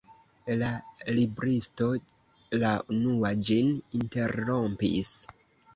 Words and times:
La 0.61 0.69
libristo 1.17 1.91
la 2.65 2.73
unua 2.97 3.35
ĝin 3.51 3.73
interrompis. 4.03 5.17